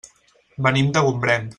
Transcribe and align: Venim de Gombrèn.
Venim 0.69 0.91
de 0.97 1.05
Gombrèn. 1.09 1.49